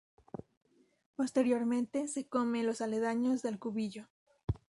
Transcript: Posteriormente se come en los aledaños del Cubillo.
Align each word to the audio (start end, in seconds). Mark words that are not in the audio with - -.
Posteriormente 1.15 2.07
se 2.07 2.25
come 2.25 2.61
en 2.61 2.65
los 2.65 2.81
aledaños 2.81 3.43
del 3.43 3.59
Cubillo. 3.59 4.07